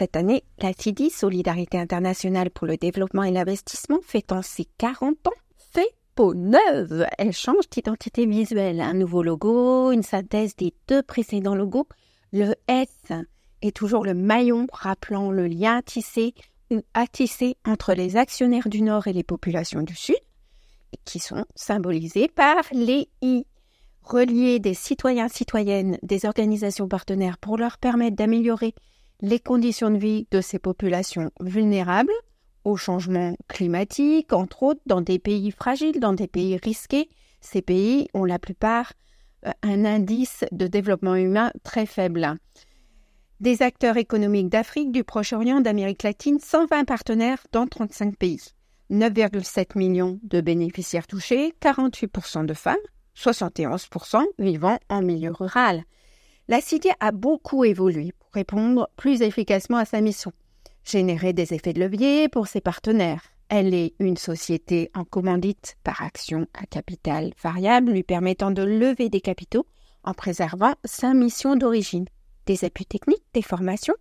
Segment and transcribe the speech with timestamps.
[0.00, 5.32] Cette année, la CIDI, Solidarité internationale pour le développement et l'investissement, fêtant ses 40 ans,
[5.74, 7.04] fait peau neuve.
[7.18, 8.80] Elle change d'identité visuelle.
[8.80, 11.86] Un nouveau logo, une synthèse des deux précédents logos.
[12.32, 12.88] Le S
[13.60, 16.32] est toujours le maillon rappelant le lien tissé
[16.70, 20.16] ou attissé entre les actionnaires du Nord et les populations du Sud,
[21.04, 23.44] qui sont symbolisés par les I.
[24.00, 28.74] Relier des citoyens citoyennes des organisations partenaires pour leur permettre d'améliorer
[29.22, 32.12] les conditions de vie de ces populations vulnérables
[32.64, 37.08] au changement climatique, entre autres dans des pays fragiles, dans des pays risqués.
[37.40, 38.92] Ces pays ont la plupart
[39.46, 42.36] euh, un indice de développement humain très faible.
[43.40, 48.40] Des acteurs économiques d'Afrique, du Proche-Orient, d'Amérique latine, 120 partenaires dans 35 pays.
[48.90, 52.76] 9,7 millions de bénéficiaires touchés, 48% de femmes,
[53.16, 55.84] 71% vivant en milieu rural.
[56.50, 60.32] La CIDI a beaucoup évolué pour répondre plus efficacement à sa mission,
[60.82, 63.22] générer des effets de levier pour ses partenaires.
[63.48, 69.08] Elle est une société en commandite par action à capital variable lui permettant de lever
[69.08, 69.64] des capitaux
[70.02, 72.06] en préservant sa mission d'origine.
[72.46, 73.94] Des appuis techniques, des formations,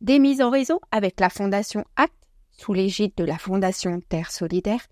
[0.00, 2.14] des mises en réseau avec la Fondation ACT
[2.52, 4.86] sous l'égide de la Fondation Terre Solidaire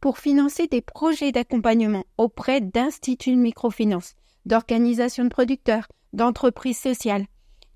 [0.00, 4.14] pour financer des projets d'accompagnement auprès d'instituts de microfinance,
[4.46, 7.26] d'organisations de producteurs, d'entreprises sociales.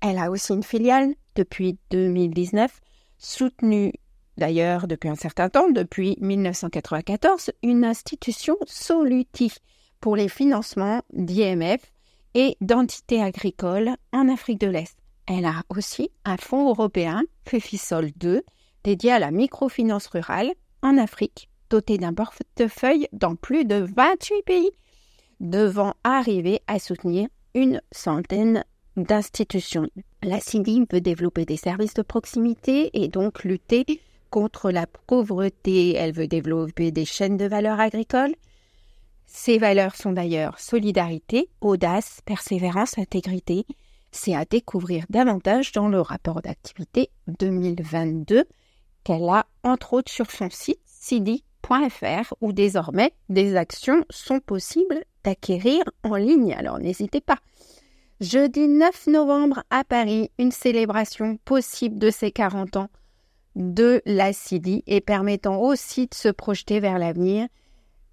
[0.01, 2.79] Elle a aussi une filiale depuis 2019,
[3.17, 3.93] soutenue
[4.37, 9.51] d'ailleurs depuis un certain temps, depuis 1994, une institution Soluti
[9.99, 11.91] pour les financements d'IMF
[12.35, 14.95] et d'entités agricoles en Afrique de l'Est.
[15.25, 18.43] Elle a aussi un fonds européen, FEFISOL 2,
[18.83, 24.71] dédié à la microfinance rurale en Afrique, doté d'un portefeuille dans plus de 28 pays,
[25.39, 28.63] devant arriver à soutenir une centaine
[28.95, 29.89] d'institutions.
[30.23, 33.85] La CIDI veut développer des services de proximité et donc lutter
[34.29, 35.93] contre la pauvreté.
[35.93, 38.35] Elle veut développer des chaînes de valeur agricoles.
[39.25, 43.65] Ces valeurs sont d'ailleurs solidarité, audace, persévérance, intégrité.
[44.11, 47.09] C'est à découvrir davantage dans le rapport d'activité
[47.39, 48.45] 2022
[49.03, 50.79] qu'elle a entre autres sur son site
[51.67, 56.53] cidi.fr où désormais des actions sont possibles d'acquérir en ligne.
[56.53, 57.37] Alors n'hésitez pas.
[58.19, 62.89] Jeudi 9 novembre à Paris, une célébration possible de ses 40 ans
[63.55, 67.47] de la CIDI et permettant aussi de se projeter vers l'avenir.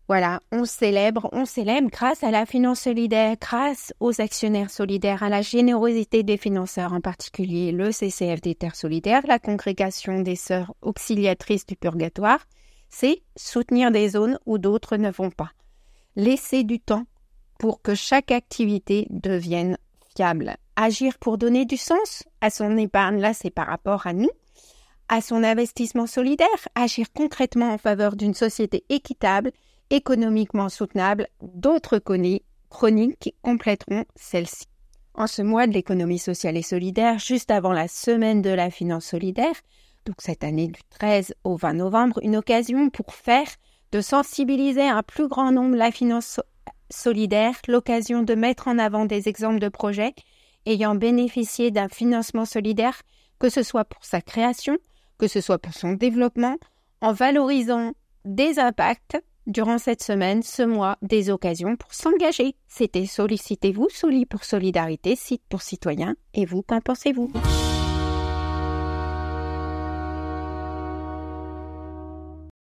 [0.06, 5.30] Voilà, on célèbre, on célèbre grâce à la finance solidaire, grâce aux actionnaires solidaires, à
[5.30, 10.74] la générosité des financeurs, en particulier le CCF des Terres Solidaires, la congrégation des Sœurs
[10.82, 12.40] Auxiliatrices du Purgatoire.
[12.96, 15.50] C'est soutenir des zones où d'autres ne vont pas.
[16.14, 17.06] Laisser du temps
[17.58, 19.78] pour que chaque activité devienne
[20.14, 20.54] fiable.
[20.76, 24.30] Agir pour donner du sens à son épargne, là c'est par rapport à nous,
[25.08, 26.46] à son investissement solidaire,
[26.76, 29.50] agir concrètement en faveur d'une société équitable
[29.90, 34.66] économiquement soutenable, d'autres chroniques compléteront celle-ci.
[35.14, 39.06] En ce mois de l'économie sociale et solidaire, juste avant la semaine de la finance
[39.06, 39.56] solidaire,
[40.06, 43.48] donc cette année du 13 au 20 novembre, une occasion pour faire
[43.92, 46.40] de sensibiliser un plus grand nombre la finance
[46.90, 50.14] solidaire, l'occasion de mettre en avant des exemples de projets
[50.66, 53.02] ayant bénéficié d'un financement solidaire,
[53.38, 54.78] que ce soit pour sa création,
[55.18, 56.56] que ce soit pour son développement,
[57.00, 57.92] en valorisant
[58.24, 62.56] des impacts durant cette semaine, ce mois, des occasions pour s'engager.
[62.66, 66.16] C'était Sollicitez-vous, Soli pour Solidarité, site pour citoyens.
[66.32, 67.30] Et vous, qu'en pensez-vous?